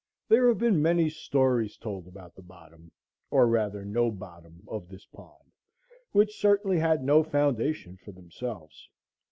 There 0.27 0.47
have 0.47 0.57
been 0.57 0.81
many 0.81 1.11
stories 1.11 1.77
told 1.77 2.07
about 2.07 2.33
the 2.35 2.41
bottom, 2.41 2.91
or 3.29 3.45
rather 3.45 3.85
no 3.85 4.09
bottom, 4.09 4.63
of 4.67 4.89
this 4.89 5.05
pond, 5.05 5.51
which 6.11 6.41
certainly 6.41 6.79
had 6.79 7.03
no 7.03 7.21
foundation 7.21 7.97
for 7.97 8.11
themselves. 8.11 8.89